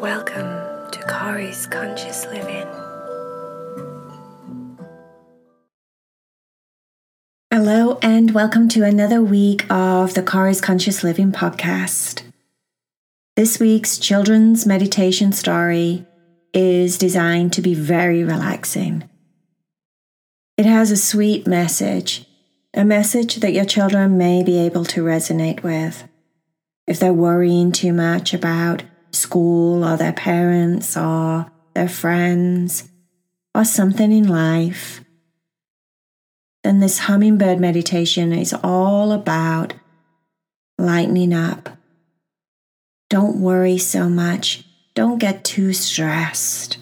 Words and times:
Welcome 0.00 0.92
to 0.92 1.02
Kari's 1.08 1.66
Conscious 1.66 2.24
Living. 2.26 2.68
Hello, 7.50 7.98
and 8.00 8.30
welcome 8.30 8.68
to 8.68 8.84
another 8.84 9.20
week 9.20 9.68
of 9.68 10.14
the 10.14 10.22
Kari's 10.22 10.60
Conscious 10.60 11.02
Living 11.02 11.32
podcast. 11.32 12.22
This 13.34 13.58
week's 13.58 13.98
children's 13.98 14.64
meditation 14.66 15.32
story 15.32 16.06
is 16.54 16.96
designed 16.96 17.52
to 17.54 17.60
be 17.60 17.74
very 17.74 18.22
relaxing. 18.22 19.10
It 20.56 20.64
has 20.64 20.92
a 20.92 20.96
sweet 20.96 21.44
message, 21.48 22.24
a 22.72 22.84
message 22.84 23.36
that 23.36 23.52
your 23.52 23.64
children 23.64 24.16
may 24.16 24.44
be 24.44 24.60
able 24.60 24.84
to 24.84 25.02
resonate 25.02 25.64
with. 25.64 26.04
If 26.86 27.00
they're 27.00 27.12
worrying 27.12 27.72
too 27.72 27.92
much 27.92 28.32
about 28.32 28.84
school 29.10 29.84
or 29.84 29.96
their 29.96 30.12
parents 30.12 30.96
or 30.96 31.50
their 31.74 31.88
friends 31.88 32.88
or 33.54 33.64
something 33.64 34.12
in 34.12 34.28
life, 34.28 35.02
then 36.62 36.80
this 36.80 36.98
hummingbird 37.00 37.60
meditation 37.60 38.32
is 38.32 38.54
all 38.62 39.12
about 39.12 39.74
lightening 40.78 41.32
up. 41.32 41.70
Don't 43.10 43.40
worry 43.40 43.78
so 43.78 44.08
much. 44.08 44.64
Don't 44.94 45.18
get 45.18 45.44
too 45.44 45.72
stressed. 45.72 46.78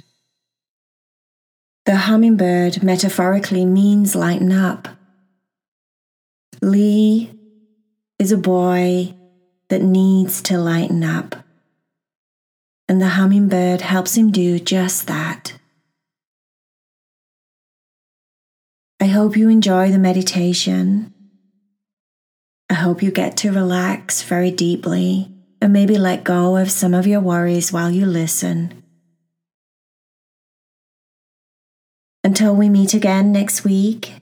The 1.84 1.96
hummingbird 1.96 2.82
metaphorically 2.82 3.64
means 3.64 4.16
lighten 4.16 4.50
up. 4.50 4.88
Lee 6.60 7.32
is 8.18 8.32
a 8.32 8.36
boy 8.36 9.14
that 9.68 9.82
needs 9.82 10.42
to 10.42 10.58
lighten 10.58 11.04
up 11.04 11.45
and 12.88 13.00
the 13.00 13.08
hummingbird 13.08 13.80
helps 13.80 14.16
him 14.16 14.30
do 14.30 14.58
just 14.58 15.06
that. 15.06 15.54
I 19.00 19.06
hope 19.06 19.36
you 19.36 19.48
enjoy 19.48 19.90
the 19.90 19.98
meditation. 19.98 21.12
I 22.70 22.74
hope 22.74 23.02
you 23.02 23.10
get 23.10 23.36
to 23.38 23.52
relax 23.52 24.22
very 24.22 24.50
deeply 24.50 25.30
and 25.60 25.72
maybe 25.72 25.98
let 25.98 26.24
go 26.24 26.56
of 26.56 26.70
some 26.70 26.94
of 26.94 27.06
your 27.06 27.20
worries 27.20 27.72
while 27.72 27.90
you 27.90 28.06
listen. 28.06 28.82
Until 32.24 32.56
we 32.56 32.68
meet 32.68 32.94
again 32.94 33.30
next 33.30 33.64
week, 33.64 34.14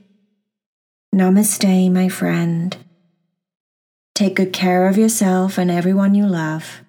namaste, 1.14 1.90
my 1.90 2.08
friend. 2.08 2.76
Take 4.14 4.36
good 4.36 4.52
care 4.52 4.86
of 4.86 4.98
yourself 4.98 5.56
and 5.56 5.70
everyone 5.70 6.14
you 6.14 6.26
love. 6.26 6.83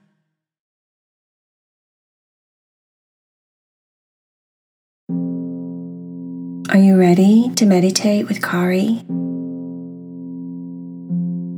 Are 6.70 6.80
you 6.80 6.98
ready 6.98 7.52
to 7.58 7.66
meditate 7.68 8.28
with 8.28 8.42
Kari? 8.42 9.04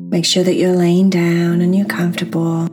Make 0.09 0.25
sure 0.25 0.43
that 0.43 0.55
you're 0.55 0.75
laying 0.75 1.09
down 1.09 1.61
and 1.61 1.73
you're 1.73 1.87
comfortable. 1.87 2.67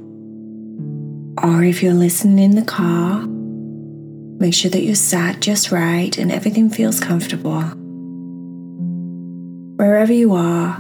Or 1.40 1.62
if 1.62 1.80
you're 1.80 1.94
listening 1.94 2.40
in 2.40 2.56
the 2.56 2.64
car, 2.64 3.24
make 4.40 4.52
sure 4.52 4.70
that 4.72 4.82
you're 4.82 4.96
sat 4.96 5.38
just 5.38 5.70
right 5.70 6.18
and 6.18 6.32
everything 6.32 6.70
feels 6.70 6.98
comfortable. 6.98 7.62
Wherever 9.77 10.12
you 10.12 10.34
are, 10.34 10.77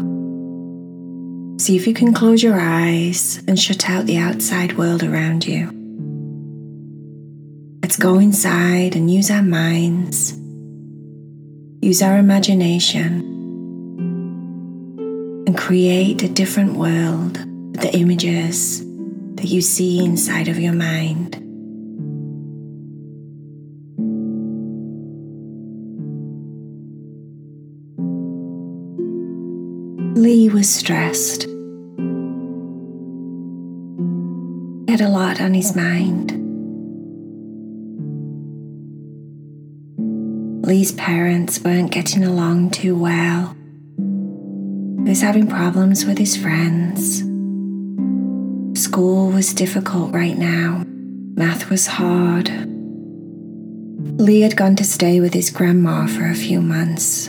see 1.60 1.76
if 1.76 1.86
you 1.86 1.94
can 1.94 2.12
close 2.12 2.42
your 2.42 2.58
eyes 2.58 3.40
and 3.46 3.58
shut 3.58 3.88
out 3.88 4.06
the 4.06 4.18
outside 4.18 4.76
world 4.76 5.04
around 5.04 5.46
you. 5.46 5.70
Let's 7.80 7.96
go 7.96 8.18
inside 8.18 8.96
and 8.96 9.08
use 9.08 9.30
our 9.30 9.42
minds 9.42 10.40
use 11.84 12.00
our 12.00 12.16
imagination 12.16 13.20
and 15.46 15.54
create 15.54 16.22
a 16.22 16.28
different 16.28 16.72
world 16.78 17.36
with 17.72 17.82
the 17.82 17.94
images 17.94 18.82
that 19.34 19.48
you 19.48 19.60
see 19.60 20.02
inside 20.02 20.48
of 20.48 20.58
your 20.58 20.72
mind. 20.72 21.36
Lee 30.16 30.48
was 30.48 30.70
stressed. 30.72 31.42
He 31.42 31.50
had 34.90 35.02
a 35.02 35.10
lot 35.10 35.38
on 35.42 35.52
his 35.52 35.76
mind. 35.76 36.43
Lee's 40.64 40.92
parents 40.92 41.60
weren't 41.62 41.90
getting 41.92 42.24
along 42.24 42.70
too 42.70 42.96
well. 42.96 43.54
He 45.04 45.10
was 45.10 45.20
having 45.20 45.46
problems 45.46 46.06
with 46.06 46.16
his 46.16 46.38
friends. 46.38 47.18
School 48.80 49.30
was 49.30 49.52
difficult 49.52 50.14
right 50.14 50.38
now. 50.38 50.82
Math 50.86 51.68
was 51.68 51.86
hard. 51.86 52.48
Lee 54.18 54.40
had 54.40 54.56
gone 54.56 54.74
to 54.76 54.84
stay 54.84 55.20
with 55.20 55.34
his 55.34 55.50
grandma 55.50 56.06
for 56.06 56.24
a 56.30 56.34
few 56.34 56.62
months 56.62 57.28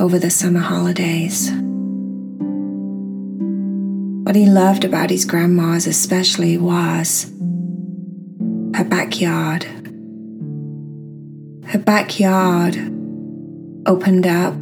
over 0.00 0.18
the 0.18 0.30
summer 0.30 0.58
holidays. 0.58 1.52
What 4.24 4.34
he 4.34 4.46
loved 4.46 4.84
about 4.84 5.10
his 5.10 5.24
grandma's, 5.24 5.86
especially, 5.86 6.58
was 6.58 7.30
her 8.74 8.84
backyard 8.84 9.85
her 11.68 11.78
backyard 11.78 12.76
opened 13.86 14.26
up 14.26 14.54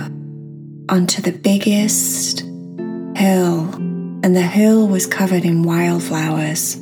onto 0.89 1.21
the 1.21 1.33
biggest 1.33 2.41
hill, 3.17 3.75
and 4.23 4.35
the 4.35 4.43
hill 4.43 4.89
was 4.89 5.07
covered 5.07 5.45
in 5.45 5.63
wildflowers. 5.65 6.77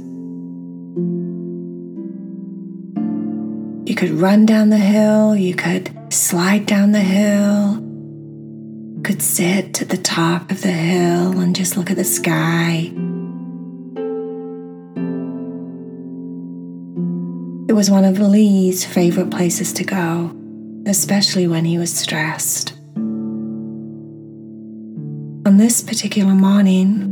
You 3.85 3.97
could 3.97 4.11
run 4.11 4.47
down 4.47 4.71
the 4.71 4.77
hill, 4.77 5.35
you 5.35 5.55
could 5.55 5.91
slide 6.13 6.67
down 6.67 6.93
the 6.93 7.01
hill, 7.01 7.75
could 9.03 9.21
sit 9.21 9.83
at 9.83 9.89
the 9.89 9.97
top 9.97 10.53
of 10.53 10.63
the 10.63 10.71
hill 10.71 11.41
and 11.41 11.55
just 11.57 11.77
look 11.77 11.91
at 11.91 11.97
the 11.97 12.05
sky. 12.05 12.93
It 17.73 17.75
was 17.75 17.91
one 17.91 18.05
of 18.05 18.21
Lee's 18.21 18.85
favorite 18.85 19.31
places 19.31 19.73
to 19.73 19.83
go, 19.83 20.37
especially 20.87 21.47
when 21.49 21.65
he 21.65 21.79
was 21.79 21.91
stressed. 21.91 22.75
On 25.47 25.57
this 25.57 25.81
particular 25.81 26.35
morning, 26.35 27.09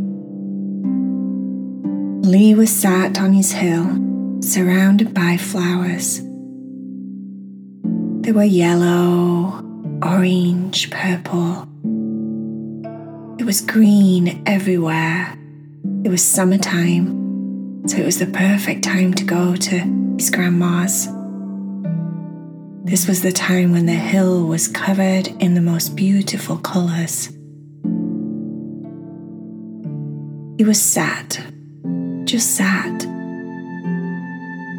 Lee 2.21 2.55
was 2.55 2.69
sat 2.69 3.19
on 3.19 3.33
his 3.33 3.53
hill, 3.53 3.87
surrounded 4.43 5.15
by 5.15 5.39
flowers. 5.39 6.21
They 8.21 8.33
were 8.33 8.45
yellow, 8.45 9.65
orange, 10.03 10.91
purple. 10.91 11.67
It 13.39 13.45
was 13.45 13.63
green 13.63 14.43
everywhere. 14.45 15.39
It 16.05 16.11
was 16.11 16.23
summertime, 16.23 17.89
so 17.89 17.97
it 17.97 18.05
was 18.05 18.19
the 18.19 18.27
perfect 18.27 18.85
time 18.85 19.15
to 19.15 19.25
go 19.25 19.57
to 19.57 20.00
grandma's. 20.29 21.07
This 22.85 23.07
was 23.09 23.23
the 23.23 23.33
time 23.33 23.73
when 23.73 23.87
the 23.87 23.93
hill 23.93 24.47
was 24.47 24.69
covered 24.69 25.29
in 25.41 25.55
the 25.55 25.61
most 25.61 25.97
beautiful 25.97 26.59
colours. 26.59 27.29
He 30.59 30.65
was 30.65 30.83
sat, 30.83 31.41
just 32.25 32.57
sat, 32.57 33.03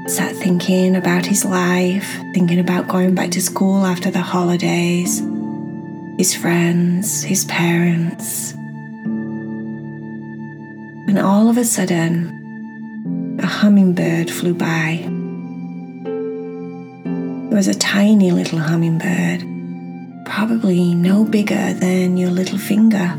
sat 0.08 0.36
thinking 0.36 0.96
about 0.96 1.26
his 1.26 1.46
life, 1.46 2.08
thinking 2.34 2.60
about 2.60 2.88
going 2.88 3.16
back 3.16 3.32
to 3.32 3.42
school 3.42 3.86
after 3.86 4.12
the 4.12 4.22
holidays, 4.22 5.24
his 6.18 6.36
friends, 6.36 7.24
his 7.24 7.46
parents. 7.46 8.54
And 11.08 11.18
all 11.18 11.50
of 11.50 11.58
a 11.58 11.64
sudden, 11.64 13.38
a 13.42 13.48
hummingbird 13.48 14.30
flew 14.30 14.54
by. 14.54 15.21
It 17.52 17.56
was 17.56 17.68
a 17.68 17.74
tiny 17.74 18.32
little 18.32 18.60
hummingbird, 18.60 19.44
probably 20.26 20.96
no 20.96 21.26
bigger 21.26 21.74
than 21.74 22.16
your 22.16 22.32
little 22.32 22.58
finger. 22.58 23.14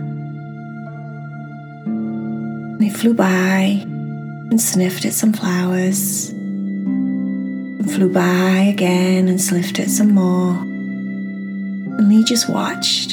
It 2.80 2.96
flew 2.96 3.12
by 3.12 3.84
and 3.84 4.58
sniffed 4.58 5.04
at 5.04 5.12
some 5.12 5.34
flowers, 5.34 6.30
and 6.30 7.92
flew 7.92 8.10
by 8.10 8.72
again 8.72 9.28
and 9.28 9.38
sniffed 9.38 9.78
at 9.78 9.90
some 9.90 10.14
more. 10.14 10.54
And 10.54 12.08
Lee 12.08 12.24
just 12.24 12.48
watched. 12.48 13.12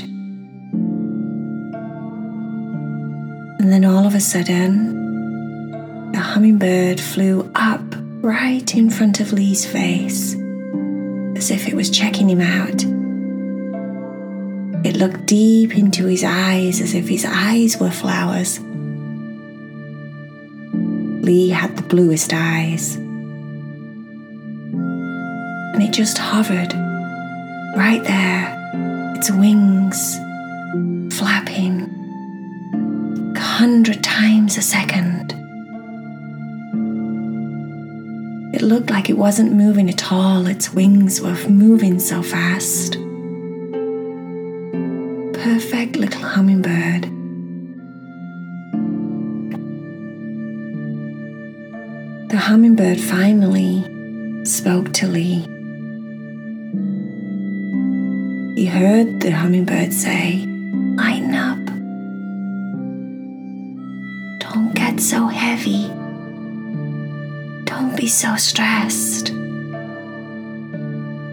And 3.60 3.74
then 3.74 3.84
all 3.84 4.08
of 4.08 4.16
a 4.16 4.22
sudden, 4.22 6.12
the 6.14 6.20
hummingbird 6.20 7.02
flew 7.02 7.52
up 7.56 7.84
right 8.22 8.74
in 8.74 8.90
front 8.90 9.20
of 9.20 9.34
Lee's 9.34 9.66
face, 9.66 10.36
as 11.40 11.50
if 11.52 11.68
it 11.70 11.74
was 11.74 11.90
checking 11.90 12.30
him 12.30 12.42
out. 12.42 12.84
It 14.86 14.98
looked 14.98 15.26
deep 15.26 15.78
into 15.78 16.06
his 16.06 16.26
eyes 16.26 16.82
as 16.82 16.94
if 16.94 17.08
his 17.08 17.24
eyes 17.26 17.80
were 17.80 17.92
flowers. 17.92 18.60
Lee 21.24 21.48
had 21.48 21.78
the 21.78 21.84
bluest 21.84 22.34
eyes. 22.34 22.98
And 25.76 25.82
it 25.82 25.94
just 25.94 26.18
hovered 26.18 26.74
right 27.78 28.04
there, 28.04 28.54
its 29.16 29.32
wings 29.32 30.18
flapping 31.18 31.88
a 33.38 33.40
hundred 33.40 34.04
times 34.04 34.58
a 34.58 34.62
second. 34.62 35.39
It 38.60 38.66
looked 38.66 38.90
like 38.90 39.10
it 39.10 39.18
wasn't 39.18 39.54
moving 39.54 39.90
at 39.90 40.12
all, 40.12 40.46
its 40.46 40.74
wings 40.74 41.22
were 41.22 41.34
moving 41.48 41.98
so 41.98 42.22
fast. 42.22 42.96
Perfect 45.32 45.96
little 45.96 46.24
hummingbird. 46.24 47.04
The 52.30 52.38
hummingbird 52.38 53.00
finally 53.00 53.86
spoke 54.44 54.92
to 54.96 55.08
Lee. 55.08 55.46
He 58.62 58.66
heard 58.66 59.22
the 59.22 59.32
hummingbird 59.32 59.94
say, 59.94 60.46
Lighten 60.98 61.34
up. 61.34 61.66
Don't 64.42 64.76
get 64.76 65.00
so 65.00 65.28
heavy. 65.28 65.99
Be 68.00 68.08
so 68.08 68.38
stressed. 68.38 69.32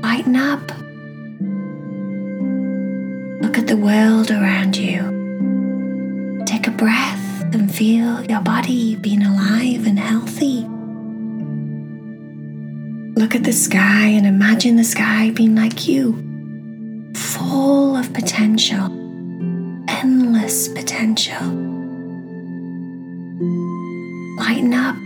Lighten 0.03 0.35
up. 0.35 0.63
Look 3.41 3.57
at 3.57 3.69
the 3.69 3.77
world 3.77 4.33
around 4.33 4.77
you. 4.77 6.43
Take 6.45 6.67
a 6.67 6.73
breath 6.73 7.55
and 7.55 7.73
feel 7.73 8.25
your 8.25 8.41
body 8.41 8.97
being 8.97 9.23
alive 9.23 9.87
and 9.87 9.97
healthy. 9.97 10.67
Look 13.15 13.37
at 13.37 13.45
the 13.45 13.53
sky 13.53 14.09
and 14.09 14.27
imagine 14.27 14.75
the 14.75 14.83
sky 14.83 15.31
being 15.31 15.55
like 15.55 15.87
you 15.87 16.15
full 17.15 17.95
of 17.95 18.13
potential, 18.13 18.87
endless 19.89 20.67
potential. 20.67 21.47
Lighten 24.37 24.75
up, 24.75 24.97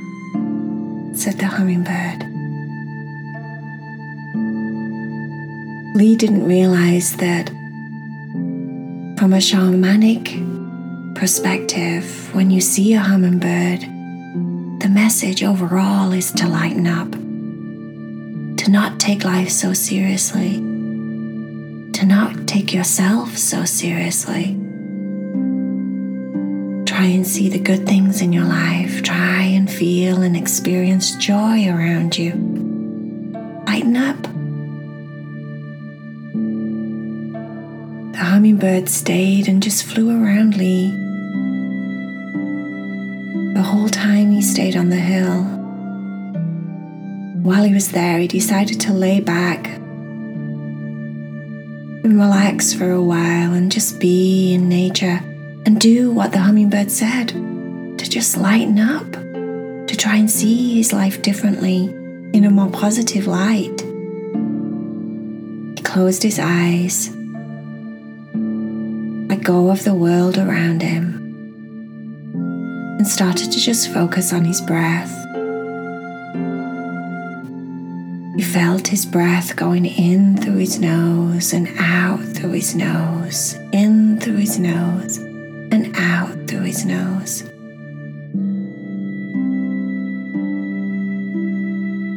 said 1.20 1.38
the 1.38 1.46
hummingbird. 1.46 2.24
Lee 5.94 6.16
didn't 6.16 6.46
realize 6.46 7.16
that 7.16 7.48
from 9.18 9.32
a 9.32 9.38
shamanic 9.38 11.14
perspective, 11.14 12.34
when 12.34 12.50
you 12.50 12.60
see 12.60 12.94
a 12.94 13.00
hummingbird, 13.00 13.80
the 14.80 14.88
message 14.88 15.42
overall 15.42 16.12
is 16.12 16.32
to 16.32 16.48
lighten 16.48 16.86
up, 16.86 17.10
to 18.58 18.70
not 18.70 18.98
take 18.98 19.24
life 19.24 19.50
so 19.50 19.72
seriously 19.72 20.70
to 22.00 22.06
not 22.06 22.46
take 22.46 22.72
yourself 22.72 23.36
so 23.36 23.64
seriously. 23.66 24.59
Try 27.00 27.08
and 27.08 27.26
see 27.26 27.48
the 27.48 27.58
good 27.58 27.86
things 27.86 28.20
in 28.20 28.30
your 28.30 28.44
life. 28.44 29.02
Try 29.02 29.44
and 29.44 29.70
feel 29.70 30.20
and 30.20 30.36
experience 30.36 31.16
joy 31.16 31.66
around 31.66 32.18
you. 32.18 32.32
Lighten 33.66 33.96
up. 33.96 34.22
The 38.12 38.18
hummingbird 38.18 38.90
stayed 38.90 39.48
and 39.48 39.62
just 39.62 39.84
flew 39.84 40.10
around 40.10 40.58
Lee. 40.58 40.90
The 43.54 43.62
whole 43.62 43.88
time 43.88 44.32
he 44.32 44.42
stayed 44.42 44.76
on 44.76 44.90
the 44.90 44.96
hill. 44.96 45.44
While 47.42 47.64
he 47.64 47.72
was 47.72 47.92
there, 47.92 48.18
he 48.18 48.28
decided 48.28 48.78
to 48.80 48.92
lay 48.92 49.20
back 49.20 49.68
and 52.04 52.20
relax 52.20 52.74
for 52.74 52.90
a 52.90 53.02
while 53.02 53.54
and 53.54 53.72
just 53.72 53.98
be 53.98 54.52
in 54.52 54.68
nature 54.68 55.22
and 55.70 55.80
do 55.80 56.10
what 56.10 56.32
the 56.32 56.38
hummingbird 56.40 56.90
said 56.90 57.28
to 57.28 58.10
just 58.10 58.36
lighten 58.36 58.80
up, 58.80 59.08
to 59.86 59.96
try 59.96 60.16
and 60.16 60.28
see 60.28 60.74
his 60.74 60.92
life 60.92 61.22
differently 61.22 61.84
in 62.32 62.44
a 62.44 62.50
more 62.50 62.68
positive 62.70 63.28
light. 63.28 63.80
He 65.76 65.82
closed 65.84 66.24
his 66.24 66.40
eyes, 66.42 67.14
let 69.28 69.44
go 69.44 69.70
of 69.70 69.84
the 69.84 69.94
world 69.94 70.38
around 70.38 70.82
him, 70.82 71.14
and 72.98 73.06
started 73.06 73.52
to 73.52 73.60
just 73.60 73.92
focus 73.92 74.32
on 74.32 74.44
his 74.44 74.60
breath. 74.60 75.14
He 78.34 78.42
felt 78.42 78.88
his 78.88 79.06
breath 79.06 79.54
going 79.54 79.86
in 79.86 80.36
through 80.36 80.56
his 80.56 80.80
nose 80.80 81.52
and 81.52 81.68
out 81.78 82.24
through 82.24 82.54
his 82.54 82.74
nose, 82.74 83.54
in 83.70 84.18
through 84.18 84.38
his 84.38 84.58
nose 84.58 85.29
and 85.70 85.94
out 85.96 86.48
through 86.48 86.62
his 86.62 86.84
nose. 86.84 87.42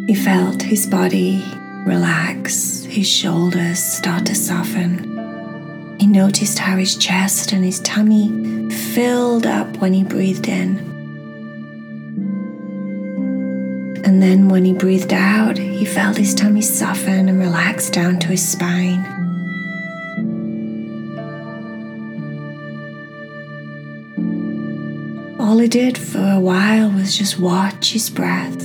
He 0.07 0.15
felt 0.15 0.61
his 0.61 0.85
body 0.85 1.43
relax, 1.85 2.83
his 2.83 3.07
shoulders 3.07 3.79
start 3.79 4.25
to 4.27 4.35
soften. 4.35 5.97
He 5.99 6.07
noticed 6.07 6.59
how 6.59 6.77
his 6.77 6.95
chest 6.95 7.51
and 7.51 7.63
his 7.63 7.79
tummy 7.79 8.69
filled 8.69 9.45
up 9.45 9.77
when 9.77 9.93
he 9.93 10.03
breathed 10.03 10.47
in. 10.47 10.91
And 14.05 14.21
then 14.21 14.49
when 14.49 14.65
he 14.65 14.73
breathed 14.73 15.13
out, 15.13 15.57
he 15.57 15.85
felt 15.85 16.17
his 16.17 16.35
tummy 16.35 16.61
soften 16.61 17.29
and 17.29 17.39
relax 17.39 17.89
down 17.89 18.19
to 18.19 18.27
his 18.27 18.47
spine. 18.47 19.12
All 25.53 25.59
he 25.59 25.67
did 25.67 25.99
for 25.99 26.17
a 26.17 26.39
while 26.39 26.89
was 26.89 27.15
just 27.15 27.37
watch 27.37 27.91
his 27.93 28.09
breath. 28.09 28.59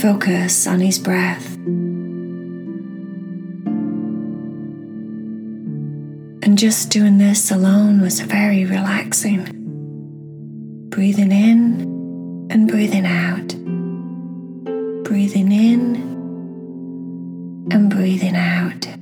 Focus 0.00 0.68
on 0.68 0.78
his 0.78 1.00
breath. 1.00 1.56
And 6.44 6.56
just 6.56 6.90
doing 6.90 7.18
this 7.18 7.50
alone 7.50 8.00
was 8.00 8.20
very 8.20 8.64
relaxing 8.64 9.48
breathing 10.88 11.32
in 11.32 12.46
and 12.52 12.68
breathing 12.68 13.04
out, 13.04 13.48
breathing 15.02 15.50
in 15.50 15.96
and 17.68 17.90
breathing 17.90 18.36
out. 18.36 19.01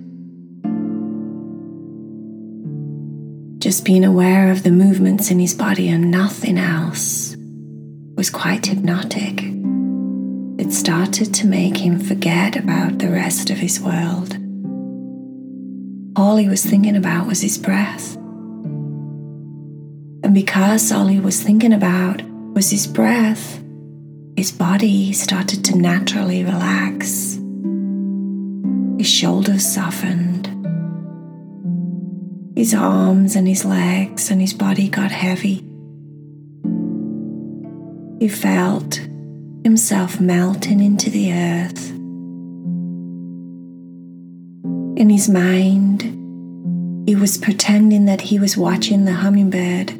Being 3.90 4.04
aware 4.04 4.52
of 4.52 4.62
the 4.62 4.70
movements 4.70 5.32
in 5.32 5.40
his 5.40 5.52
body 5.52 5.88
and 5.88 6.12
nothing 6.12 6.56
else 6.56 7.35
was 8.14 8.30
quite 8.30 8.64
hypnotic. 8.66 9.42
It 10.64 10.73
started 10.73 11.35
to 11.35 11.49
make 11.49 11.76
him 11.76 11.99
forget 11.99 12.54
about 12.54 12.99
the 12.99 13.11
rest 13.11 13.50
of 13.50 13.56
his 13.56 13.80
world. 13.80 14.37
All 16.14 16.37
he 16.37 16.49
was 16.49 16.64
thinking 16.64 16.94
about 16.94 17.26
was 17.26 17.40
his 17.40 17.59
breath. 17.59 18.14
And 20.23 20.35
because 20.35 20.92
all 20.92 21.09
he 21.09 21.18
was 21.18 21.42
thinking 21.42 21.73
about 21.73 22.23
was 22.54 22.70
his 22.70 22.87
breath, 22.87 23.61
his 24.37 24.52
body 24.52 25.12
started 25.12 25.64
to 25.64 25.76
naturally 25.76 26.44
relax. 26.44 27.40
His 29.00 29.11
shoulders 29.11 29.66
softened. 29.66 30.50
His 32.61 32.75
arms 32.75 33.37
and 33.37 33.49
his 33.49 33.64
legs 33.64 34.31
and 34.31 34.38
his 34.38 34.52
body 34.52 34.90
got 34.90 35.11
heavy. 35.11 35.64
He 38.21 38.29
felt 38.29 39.00
himself 39.64 40.21
melting 40.21 40.81
into 40.81 41.09
the 41.09 41.33
earth. 41.33 41.88
In 44.99 45.09
his 45.09 45.26
mind, 45.26 46.02
he 47.09 47.14
was 47.14 47.38
pretending 47.38 48.05
that 48.05 48.21
he 48.21 48.38
was 48.38 48.59
watching 48.59 49.07
the 49.07 49.14
hummingbird 49.14 49.93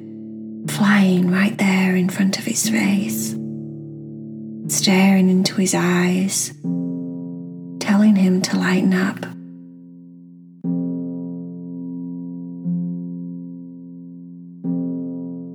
flying 0.71 1.31
right 1.31 1.57
there 1.57 1.97
in 1.97 2.11
front 2.11 2.39
of 2.39 2.45
his 2.45 2.69
face, 2.69 3.31
staring 4.69 5.31
into 5.31 5.55
his 5.55 5.75
eyes, 5.75 6.53
telling 7.81 8.17
him 8.17 8.43
to 8.43 8.59
lighten 8.59 8.93
up. 8.93 9.40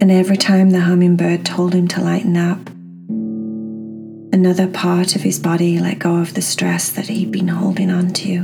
And 0.05 0.11
every 0.11 0.37
time 0.37 0.69
the 0.69 0.81
hummingbird 0.81 1.43
told 1.43 1.73
him 1.73 1.87
to 1.87 1.99
lighten 1.99 2.37
up, 2.37 2.59
another 4.31 4.67
part 4.67 5.15
of 5.15 5.23
his 5.23 5.39
body 5.39 5.79
let 5.79 5.97
go 5.97 6.17
of 6.17 6.35
the 6.35 6.43
stress 6.43 6.91
that 6.91 7.07
he'd 7.07 7.31
been 7.31 7.47
holding 7.47 7.89
on 7.89 8.13
to. 8.13 8.43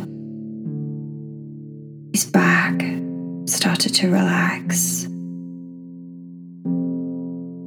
His 2.13 2.25
back 2.25 2.81
started 3.45 3.93
to 3.93 4.09
relax. 4.09 5.03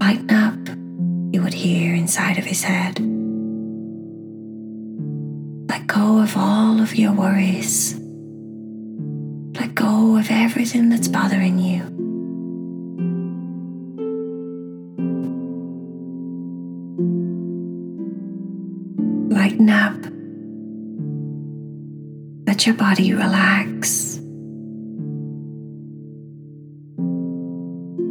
Lighten 0.00 0.30
up, 0.32 0.58
he 1.32 1.38
would 1.38 1.54
hear 1.54 1.94
inside 1.94 2.36
of 2.36 2.44
his 2.44 2.64
head. 2.64 2.98
Let 5.68 5.86
go 5.86 6.20
of 6.20 6.36
all 6.36 6.80
of 6.80 6.96
your 6.96 7.12
worries. 7.12 7.94
Let 9.54 9.72
go 9.76 10.16
of 10.16 10.32
everything 10.32 10.88
that's 10.88 11.06
bothering 11.06 11.60
you. 11.60 12.03
Lighten 19.54 19.70
up. 19.70 19.94
Let 22.44 22.66
your 22.66 22.74
body 22.74 23.14
relax. 23.14 24.18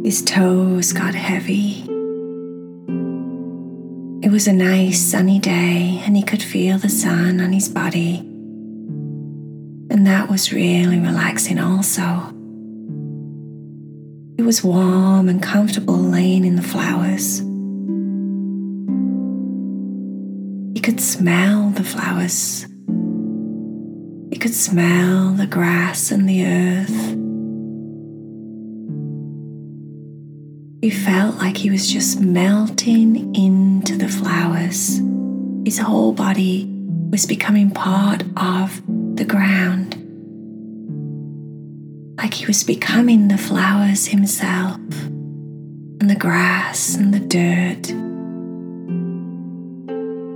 His 0.02 0.22
toes 0.24 0.94
got 0.94 1.14
heavy. 1.14 1.82
It 4.22 4.30
was 4.30 4.46
a 4.48 4.54
nice 4.54 4.98
sunny 5.02 5.38
day, 5.38 6.00
and 6.06 6.16
he 6.16 6.22
could 6.22 6.42
feel 6.42 6.78
the 6.78 6.88
sun 6.88 7.42
on 7.42 7.52
his 7.52 7.68
body. 7.68 8.20
And 9.90 10.06
that 10.06 10.30
was 10.30 10.50
really 10.50 10.98
relaxing, 10.98 11.58
also. 11.58 12.32
It 14.38 14.44
was 14.46 14.64
warm 14.64 15.28
and 15.28 15.42
comfortable 15.42 15.98
laying 15.98 16.46
in 16.46 16.56
the 16.56 16.62
flowers. 16.62 17.43
Could 20.84 21.00
smell 21.00 21.70
the 21.70 21.82
flowers. 21.82 22.66
He 24.30 24.38
could 24.38 24.52
smell 24.52 25.30
the 25.30 25.46
grass 25.46 26.10
and 26.10 26.28
the 26.28 26.44
earth. 26.44 27.16
He 30.82 30.90
felt 30.90 31.36
like 31.36 31.56
he 31.56 31.70
was 31.70 31.90
just 31.90 32.20
melting 32.20 33.34
into 33.34 33.96
the 33.96 34.10
flowers. 34.10 35.00
His 35.64 35.78
whole 35.78 36.12
body 36.12 36.70
was 37.10 37.24
becoming 37.24 37.70
part 37.70 38.22
of 38.36 38.82
the 39.16 39.24
ground. 39.24 39.94
Like 42.18 42.34
he 42.34 42.44
was 42.44 42.62
becoming 42.62 43.28
the 43.28 43.38
flowers 43.38 44.08
himself, 44.08 44.76
and 44.76 46.10
the 46.10 46.14
grass 46.14 46.94
and 46.94 47.14
the 47.14 47.20
dirt. 47.20 48.13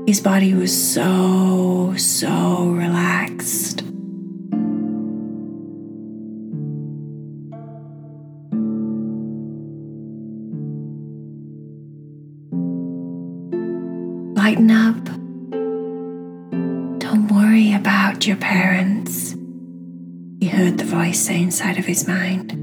His 0.08 0.22
body 0.22 0.54
was 0.54 0.72
so, 0.72 1.92
so 1.98 2.70
relaxed. 2.70 3.82
lighten 14.32 14.70
up. 14.70 15.04
Don't 17.00 17.28
worry 17.30 17.74
about 17.74 18.26
your 18.26 18.38
parents, 18.38 19.36
he 20.40 20.48
heard 20.48 20.78
the 20.78 20.84
voice 20.84 21.20
say 21.20 21.42
inside 21.42 21.76
of 21.78 21.84
his 21.84 22.08
mind. 22.08 22.54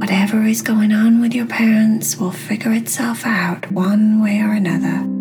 Whatever 0.00 0.44
is 0.44 0.62
going 0.62 0.92
on 0.92 1.20
with 1.20 1.34
your 1.34 1.46
parents 1.46 2.16
will 2.16 2.30
figure 2.30 2.72
itself 2.72 3.26
out 3.26 3.72
one 3.72 4.22
way 4.22 4.38
or 4.38 4.52
another. 4.52 5.15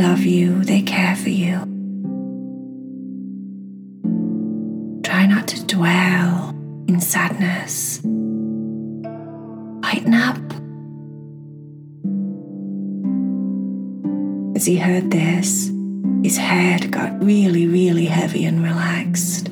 Love 0.00 0.24
you, 0.24 0.64
they 0.64 0.80
care 0.80 1.14
for 1.14 1.28
you. 1.28 1.58
Try 5.02 5.26
not 5.26 5.46
to 5.48 5.66
dwell 5.66 6.56
in 6.88 7.02
sadness. 7.02 8.00
Lighten 9.82 10.14
up. 10.14 10.38
As 14.56 14.64
he 14.64 14.78
heard 14.78 15.10
this, 15.10 15.70
his 16.22 16.38
head 16.38 16.90
got 16.90 17.22
really, 17.22 17.66
really 17.66 18.06
heavy 18.06 18.46
and 18.46 18.64
relaxed. 18.64 19.50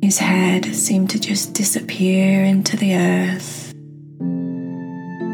His 0.00 0.16
head 0.16 0.64
seemed 0.74 1.10
to 1.10 1.20
just 1.20 1.52
disappear 1.52 2.42
into 2.42 2.78
the 2.78 2.94
earth 2.94 3.65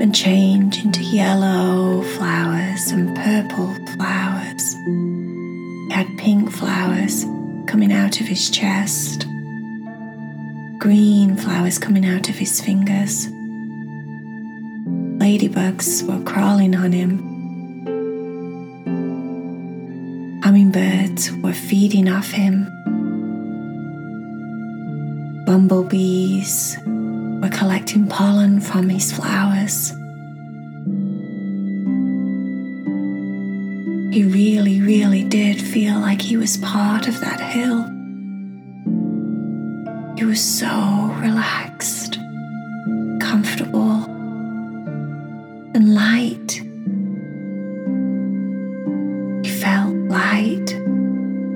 and 0.01 0.15
change 0.15 0.85
into 0.85 1.03
yellow 1.03 2.03
flowers 2.03 2.91
and 2.91 3.15
purple 3.17 3.75
flowers. 3.95 4.75
He 4.75 5.91
had 5.91 6.07
pink 6.19 6.51
flowers 6.51 7.25
coming 7.67 7.93
out 7.93 8.21
of 8.21 8.27
his 8.27 8.51
chest, 8.51 9.27
green 10.79 11.37
flowers 11.37 11.79
coming 11.79 12.07
out 12.07 12.29
of 12.29 12.37
his 12.37 12.61
fingers 12.61 13.29
Ladybugs 15.23 16.03
were 16.03 16.21
crawling 16.25 16.75
on 16.75 16.91
him. 16.91 17.23
Hummingbirds 20.43 21.31
were 21.35 21.53
feeding 21.53 22.09
off 22.09 22.33
him. 22.33 22.67
Bumblebees 25.47 26.77
collecting 27.53 28.07
pollen 28.07 28.61
from 28.61 28.89
his 28.89 29.13
flowers. 29.13 29.91
He 34.13 34.25
really, 34.25 34.81
really 34.81 35.25
did 35.25 35.61
feel 35.61 35.99
like 35.99 36.21
he 36.21 36.37
was 36.37 36.57
part 36.59 37.09
of 37.09 37.21
that 37.21 37.41
hill. 37.41 37.85
He 40.19 40.25
was 40.25 40.41
so 40.41 40.69
relaxed, 41.21 42.19
comfortable 43.21 44.05
and 45.75 45.95
light. 45.95 46.53
He 49.45 49.61
felt 49.61 49.95
light, 49.95 50.79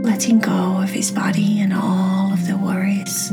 letting 0.03 0.39
go 0.39 0.81
of 0.83 0.91
his 0.91 1.11
body 1.11 1.61
and 1.61 1.75
all 1.75 2.33
of 2.33 2.47
the 2.47 2.57
worries. 2.57 3.33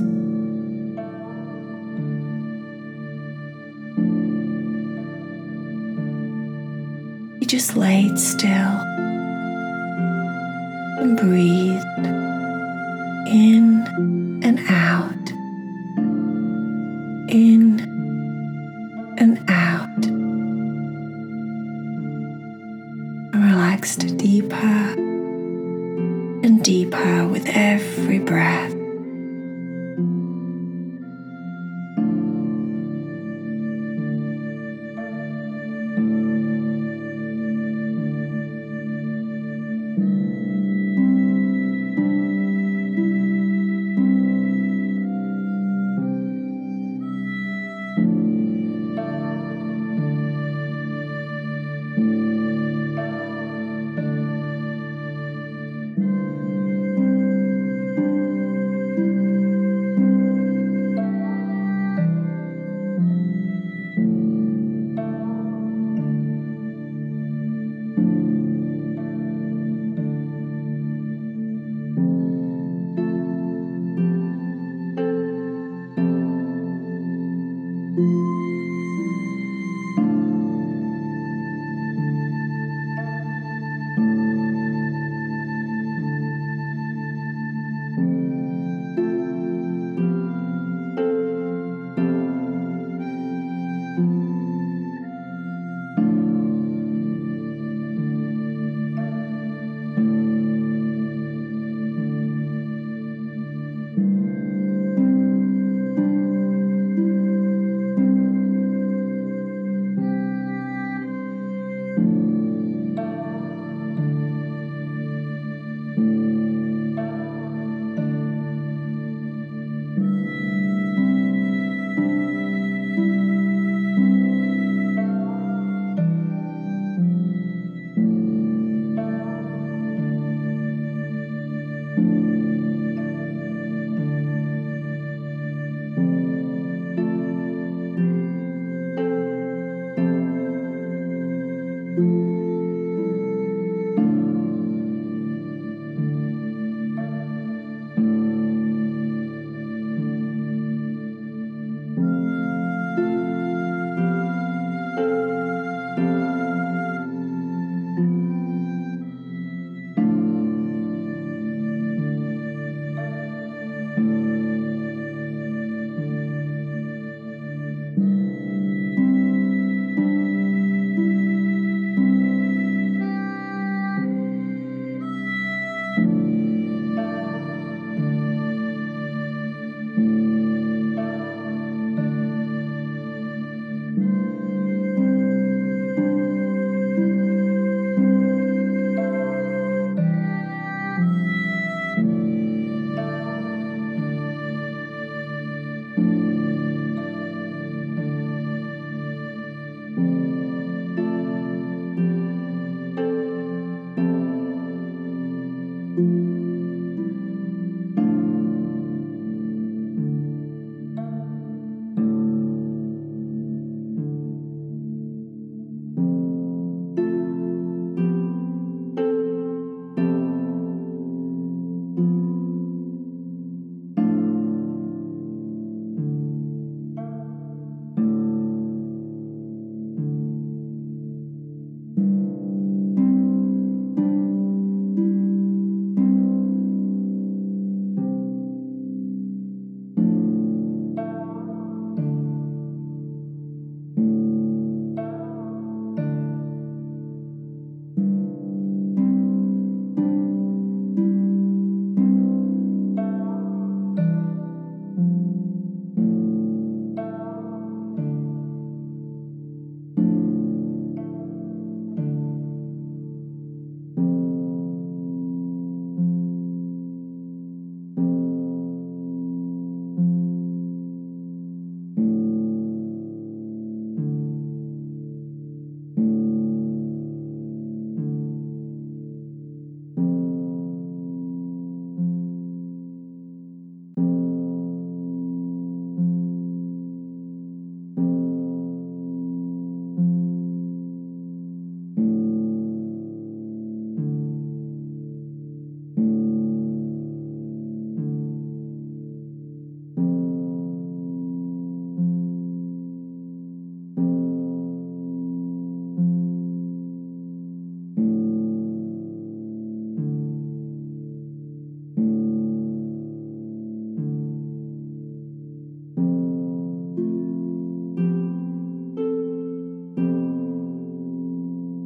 Just 7.53 7.77
laid 7.77 8.17
still 8.17 8.49
and 10.97 11.15
breathed 11.15 11.85
in 13.27 14.41
and 14.41 14.57
out, 14.67 15.29
in 17.31 17.79
and 19.19 19.37
out. 19.47 19.87
relaxed 23.39 24.17
deeper 24.17 24.55
and 26.43 26.63
deeper 26.63 27.27
with 27.27 27.45
every 27.45 28.17
breath. 28.17 28.72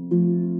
thank 0.09 0.21
you 0.21 0.56